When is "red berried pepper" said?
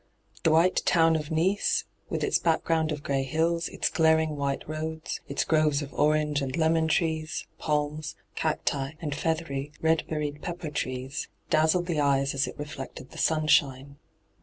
9.79-10.71